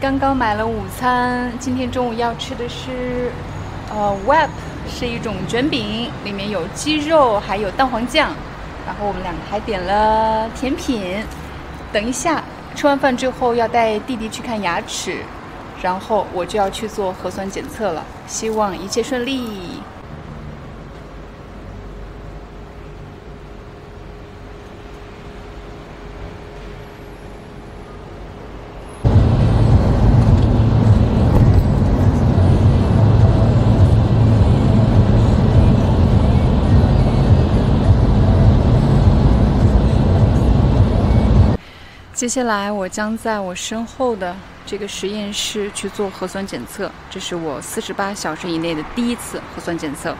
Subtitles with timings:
[0.00, 3.32] 刚刚买了午餐，今天中午要吃的是，
[3.90, 4.48] 呃，wrap，
[4.88, 8.30] 是一种卷饼，里面有鸡肉，还有蛋黄酱。
[8.86, 11.24] 然后我们两个还点了甜品。
[11.92, 12.44] 等一下
[12.76, 15.16] 吃完饭之后要带弟弟去看牙齿，
[15.82, 19.82] 然后我就要去做核酸检测了，希望一切顺利。
[42.18, 44.34] 接下来，我将在我身后的
[44.66, 50.16] 这个实验室去做核酸检测，这是我四十八小时以内的第一次核酸检测。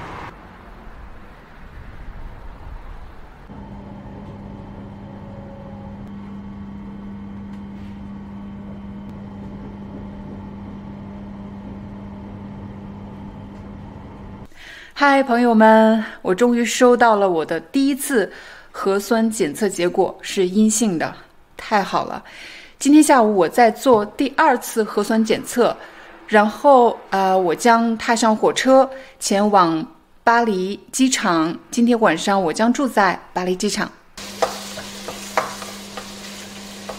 [14.94, 18.32] 嗨，朋友们，我终于收到了我的第一次
[18.70, 21.12] 核酸检测结果，是阴性的。
[21.58, 22.22] 太好了，
[22.78, 25.76] 今天下午我在做第二次核酸检测，
[26.28, 28.88] 然后呃，我将踏上火车
[29.20, 29.84] 前往
[30.24, 31.54] 巴黎机场。
[31.70, 33.90] 今天晚上我将住在巴黎机场。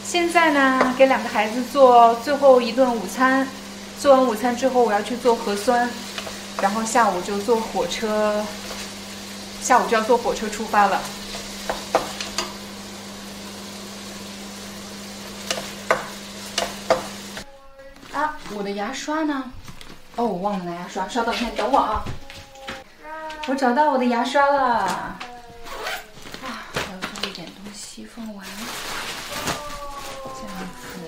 [0.03, 3.47] 现在呢，给两个孩子做最后一顿午餐，
[3.99, 5.89] 做完午餐之后我要去做核酸，
[6.61, 8.43] 然后下午就坐火车，
[9.61, 11.01] 下午就要坐火车出发了。
[18.11, 19.51] 啊，我的牙刷呢？
[20.15, 22.03] 哦，我忘了拿牙刷，稍等一下，等我啊！
[23.47, 24.59] 我找到我的牙刷了。
[24.79, 25.17] 啊，
[26.73, 28.45] 我要做一点东西放完，
[30.23, 30.99] 这样子。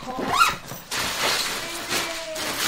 [0.00, 0.14] 好，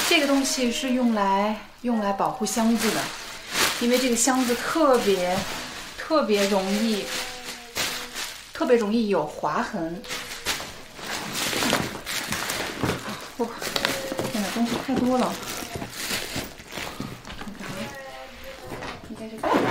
[0.07, 3.01] 这个东西是用来用来保护箱子的，
[3.79, 5.35] 因为这个箱子特别
[5.97, 7.05] 特别容易
[8.53, 10.03] 特别容易有划痕。
[14.31, 15.33] 天哪，东西太多了！
[19.09, 19.61] 应该是好的。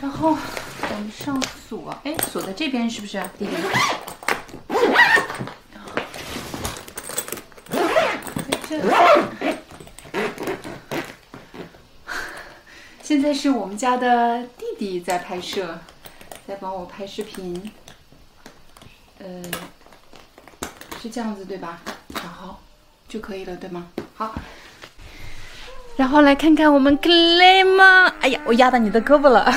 [0.00, 1.38] 然后我们上
[1.68, 3.52] 锁，哎，锁在这边是不是，弟弟？
[7.68, 8.80] 在这。
[13.02, 14.42] 现在是我们家的
[14.78, 15.78] 弟弟在拍摄，
[16.46, 17.70] 在帮我拍视频。
[19.18, 19.42] 呃，
[21.00, 21.80] 是这样子对吧？
[22.14, 22.56] 然后
[23.08, 23.86] 就可以了对吗？
[24.14, 24.34] 好。
[25.96, 28.12] 然后来看看我们 Clay 吗？
[28.20, 29.50] 哎呀，我压到你的胳膊了。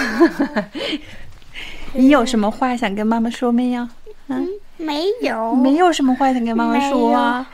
[1.93, 3.85] 你有什么话想跟妈妈说没有？
[4.27, 4.47] 嗯，
[4.77, 5.53] 没有。
[5.53, 7.45] 没有什么话想跟妈妈说啊？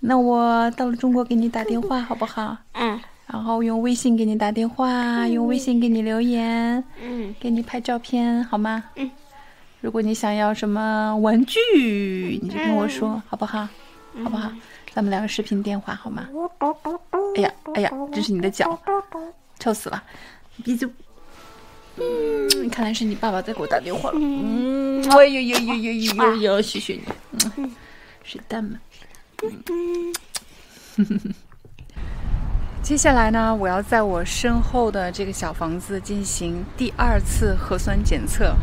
[0.00, 2.56] 那我到了中国给你打电话好不好？
[2.72, 3.00] 嗯。
[3.34, 8.84] 然后用微信给你打电话，用微信给你留言，嗯，给你拍照片，好吗？
[8.94, 9.10] 嗯。
[9.80, 11.58] 如果你想要什么玩具，
[12.40, 13.68] 你就跟我说，好不好？
[14.22, 14.52] 好不好？
[14.94, 16.28] 咱们两个视频电话，好吗？
[17.34, 18.80] 哎呀，哎呀，这是你的脚，
[19.58, 20.00] 臭死了！
[20.62, 20.88] 鼻子，
[21.96, 24.18] 嗯，看来是你爸爸在给我打电话了。
[24.22, 27.02] 嗯，哎呦呦呦呦呦呦呦，谢谢你，
[27.56, 27.68] 嗯，
[28.22, 28.78] 是的嘛。
[29.42, 30.14] 嗯，
[30.96, 31.34] 哼哼哼。
[32.84, 38.54] 接下来呢，我要在我身后的这个小房子进行第二次核酸检测。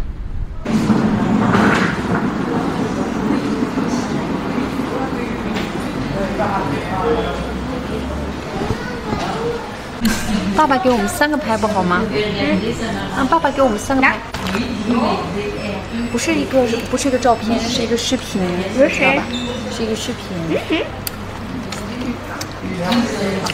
[10.56, 12.04] 爸爸给我们三个拍不好吗？
[13.18, 14.20] 让爸爸给我们三个拍。
[16.12, 18.40] 不是一个，不是一个照片，是一个视频，
[18.76, 19.24] 知道吧？
[19.76, 20.28] 是一个视频。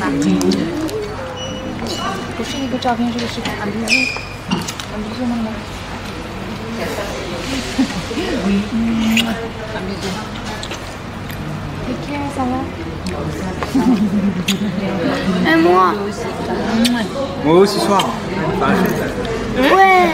[0.08, 0.14] 好
[1.98, 2.16] 吧。
[2.38, 3.52] 不是一个照片，是个视频。
[3.60, 3.84] 俺不是，
[4.94, 5.50] 俺不是那个。
[8.74, 8.76] 嗯，
[9.74, 10.04] 俺不是。
[11.88, 12.64] Take care, Salah.
[15.46, 15.94] Et moi
[17.46, 18.06] Moi aussi soir.
[19.58, 20.08] Ouais.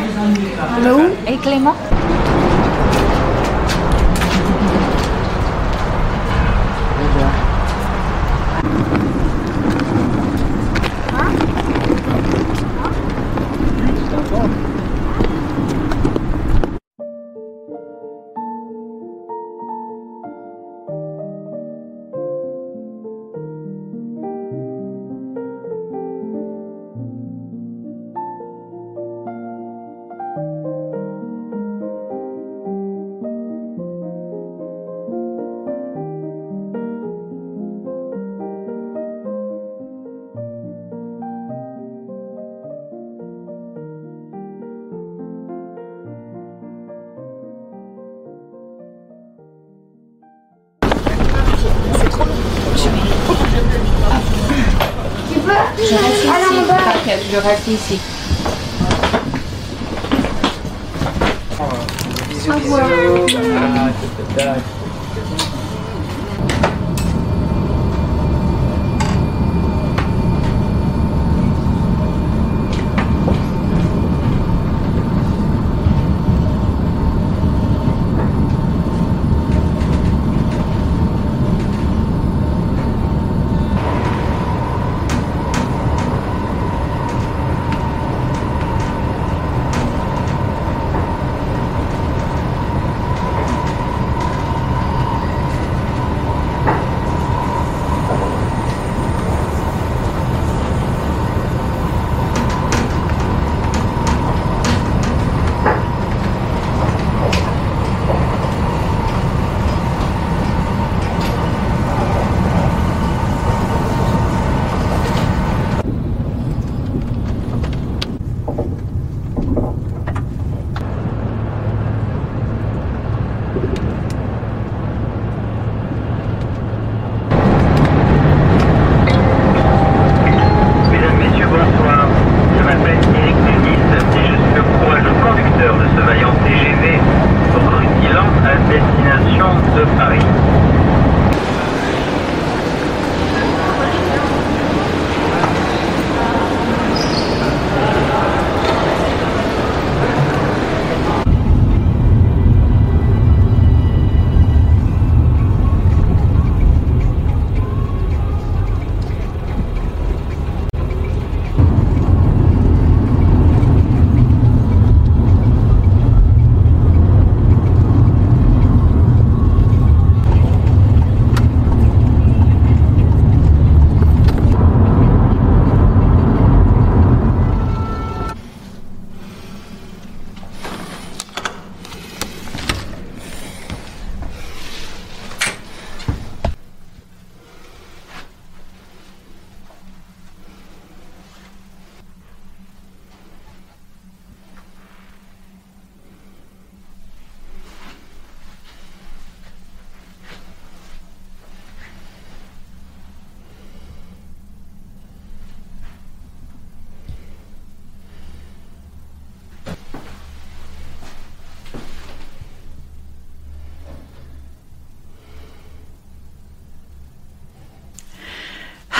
[0.81, 0.95] Mais où
[1.25, 1.75] Et Clément
[57.31, 57.99] je reste ici.
[62.29, 64.82] Bisous, bisous.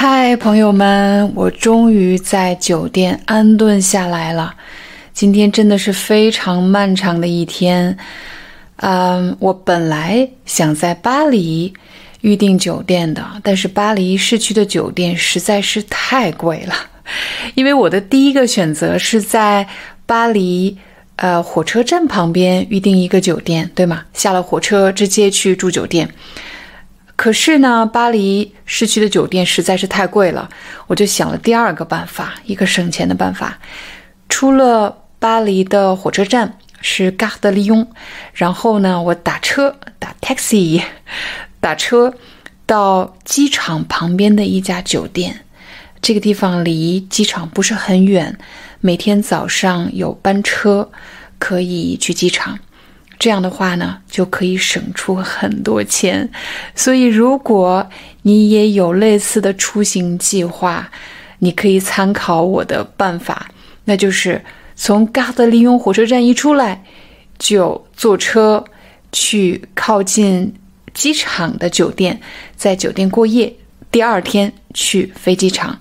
[0.06, 4.54] 嗨，朋友们，我终于在酒店安顿下来了。
[5.14, 7.98] 今天真的是非常漫长的一天。
[8.82, 11.74] 嗯，我本来想在巴黎
[12.20, 16.76] 预订酒店的，但是巴黎市区的酒店实在是太贵了。
[17.56, 19.66] 因为我的第一个选择是在
[20.06, 20.78] 巴黎
[21.16, 24.04] 呃火车站旁边预订一个酒店，对吗？
[24.14, 26.10] 下了火车直接去住酒店。
[27.16, 30.50] 可是呢，巴黎市区的酒店实在是太贵了，
[30.88, 33.58] 我就想了第二个办法，一个省钱的办法。
[34.30, 37.88] 出了巴黎的火车站是 Gare de Lyon，
[38.34, 40.82] 然后呢，我打车打 taxi，
[41.62, 42.14] 打车
[42.66, 45.42] 到机场旁边的一家酒店。
[46.02, 48.38] 这个地方离机场不是很远，
[48.82, 50.90] 每天早上有班车。
[51.40, 52.58] 可以去机场。
[53.24, 56.30] 这样的话呢，就可以省出很多钱。
[56.76, 57.90] 所以，如果
[58.24, 60.92] 你也有类似的出行计划，
[61.40, 63.50] 你可以参考我的办法，
[63.86, 64.44] 那就是
[64.76, 66.84] 从嘎德利雍火车站一出来，
[67.40, 68.62] 就坐车
[69.14, 70.54] 去靠近
[70.94, 72.20] 机场的酒店，
[72.58, 73.56] 在酒店过夜，
[73.90, 75.80] 第二天去飞机场。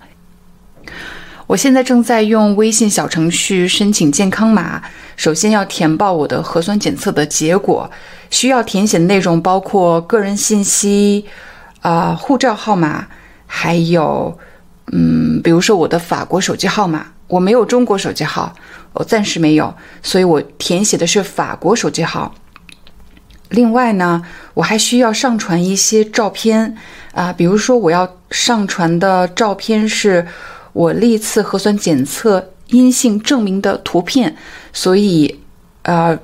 [1.52, 4.80] 我现在正在用微信小程序申请健康码。
[5.16, 7.90] 首先要填报我的核酸检测的结果，
[8.30, 11.26] 需要填写的内容包括个人信息，
[11.82, 13.06] 啊，护照号码，
[13.46, 14.38] 还有，
[14.92, 18.54] 嗯，比如说我的法国手机号码，我没有中国手机号，
[18.94, 22.34] 我暂时没有，所以我填写的是法国手机号。
[23.50, 26.74] 另外呢，我还需要上传一些照片，
[27.12, 30.26] 啊，比如说我要上传的照片是。
[30.72, 34.34] 我历次核酸检测阴性证明的图片，
[34.72, 35.38] 所以，
[35.82, 36.18] 呃，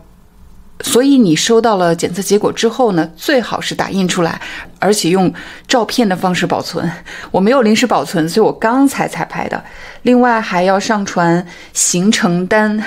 [0.81, 4.40] 所以你收到了检测结果之后呢，最好是打印出来，
[4.78, 5.33] 而且用
[5.67, 6.90] 照片的方式保存。
[7.31, 9.62] 我没有临时保存，所以我刚才才拍的。
[10.02, 12.83] 另外还要上传行程单，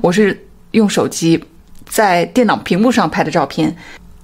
[0.00, 1.44] 我是用手机
[1.86, 3.76] 在电脑屏幕上拍的照片。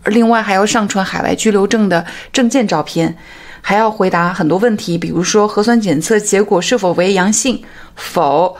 [0.06, 3.16] 另外还要上传海外居留证的证件照片。
[3.62, 7.62] 还要回答很多问题，比如说核酸检测结果是否为阳性，
[7.94, 8.54] 否，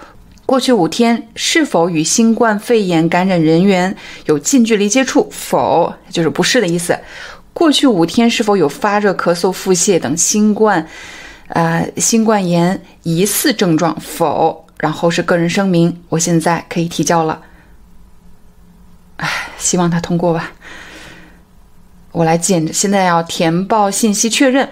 [0.47, 3.95] 过去五天是否与新冠肺炎感染人员
[4.27, 6.99] 有近距离接触，否，就是不是的意思。
[7.53, 10.87] 过去五天是否有发热、咳嗽、腹泻等新冠，
[11.49, 14.65] 呃，新冠炎疑似症状，否。
[14.79, 17.41] 然后是个人声明，我现在可以提交了。
[19.19, 20.53] 唉，希望他通过吧。
[22.11, 24.69] 我来检，现在要填报信息确认。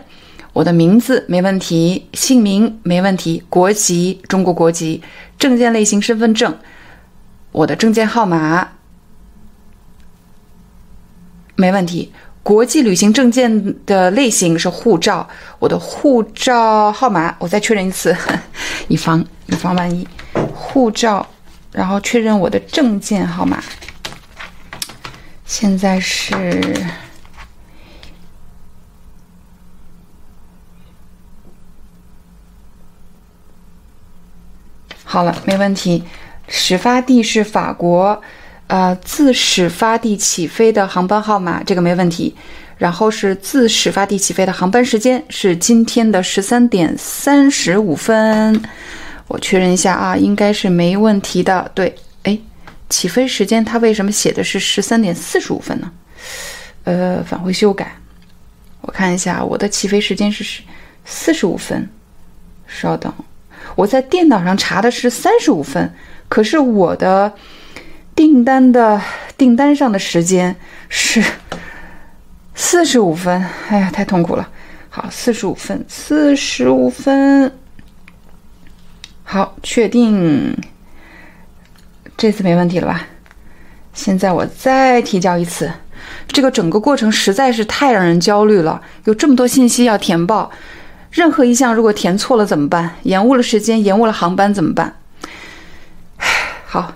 [0.52, 5.00] 我的名字没问题，姓名没问题，国籍中国国籍，
[5.38, 6.58] 证件类型身份证，
[7.52, 8.68] 我的证件号码
[11.54, 15.28] 没问题，国际旅行证件的类型是护照，
[15.60, 18.16] 我的护照号码我再确认一次，
[18.88, 20.06] 以防以防万一，
[20.52, 21.24] 护照，
[21.70, 23.62] 然后确认我的证件号码，
[25.46, 26.74] 现在是。
[35.12, 36.04] 好了，没问题。
[36.46, 38.22] 始发地是法国，
[38.68, 42.32] 呃，自始发地起飞的航班号码，这个没问题。
[42.78, 48.62] 然后是自始发地起飞的航班时间是今天的十三点三十五分。
[49.26, 51.68] 我确认一下啊，应该是没问题的。
[51.74, 52.38] 对，哎，
[52.88, 55.90] 起飞时间它为什么写的是十三点四十五分呢？
[56.84, 57.96] 呃，返回修改。
[58.82, 60.62] 我看一下，我的起飞时间是
[61.04, 61.90] 四十五分。
[62.68, 63.12] 稍等。
[63.74, 65.92] 我在电脑上查的是三十五分，
[66.28, 67.32] 可是我的
[68.14, 69.00] 订单的
[69.36, 70.54] 订单上的时间
[70.88, 71.22] 是
[72.54, 73.44] 四十五分。
[73.68, 74.48] 哎呀，太痛苦了。
[74.88, 77.52] 好，四十五分，四十五分。
[79.22, 80.56] 好，确定，
[82.16, 83.06] 这次没问题了吧？
[83.94, 85.70] 现在我再提交一次。
[86.26, 90.50] 这个整个过程实在是太让人焦虑了，有这么多信息要填报。
[91.10, 92.96] 任何一项如果填错了怎么办？
[93.02, 94.96] 延误了时间，延误了航班怎么办？
[96.66, 96.92] 好，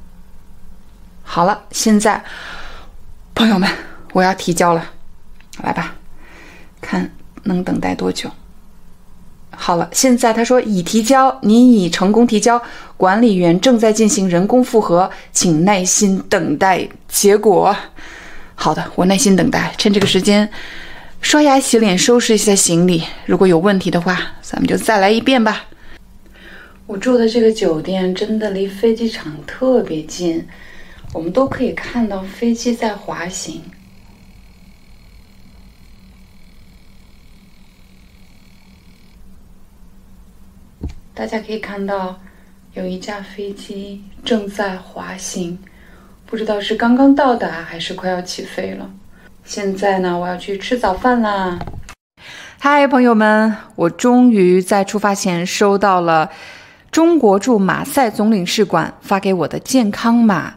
[1.23, 2.23] 好了，现在
[3.35, 3.69] 朋友们，
[4.13, 4.85] 我要提交了，
[5.63, 5.95] 来吧，
[6.81, 7.11] 看
[7.43, 8.31] 能等待多久。
[9.57, 12.61] 好了，现在他说已提交，您已成功提交，
[12.97, 17.75] 管理员正在进行人工复核，请耐心等待结果。
[18.55, 20.49] 好的，我耐心等待，趁这个时间。
[21.25, 23.03] 刷牙、洗脸、收拾一下行李。
[23.25, 25.65] 如果有问题的话，咱们就再来一遍吧。
[26.87, 30.47] 我住的这个酒店真的离飞机场特别近，
[31.15, 33.63] 我们都可以看到飞机在滑行。
[41.15, 42.21] 大家可以看到，
[42.75, 45.59] 有一架飞机正在滑行，
[46.27, 48.89] 不知道是刚刚到达还是快要起飞了。
[49.45, 51.59] 现在呢，我要去吃早饭啦。
[52.59, 56.31] 嗨，朋友们，我终于在出发前收到了
[56.91, 60.55] 中国驻马赛总领事馆发给我的健康码。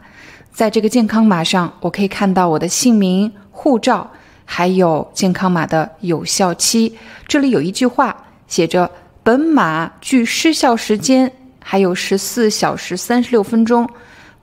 [0.50, 4.10] 在这个健康码上，我可以看到我的姓名、护照，
[4.46, 6.96] 还有健康码的有效期。
[7.26, 8.16] 这里有一句话
[8.46, 8.90] 写着
[9.22, 11.30] ：“本码距失效时间
[11.62, 13.88] 还有十四小时三十六分钟。”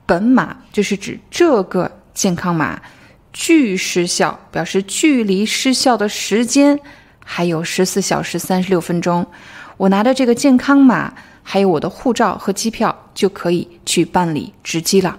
[0.06, 2.80] 本码就是指这个健康码。
[3.38, 6.80] 距失效表示距离失效的时间
[7.22, 9.26] 还有十四小时三十六分钟。
[9.76, 11.12] 我拿着这个健康码，
[11.42, 15.18] 还有我的护照和机票，就可以去办理值机了。